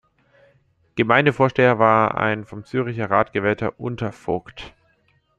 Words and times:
Gemeindevorsteher 0.95 1.77
war 1.77 2.17
ein 2.17 2.43
vom 2.43 2.65
Zürcher 2.65 3.11
Rat 3.11 3.33
gewählter 3.33 3.79
"Untervogt". 3.79 4.73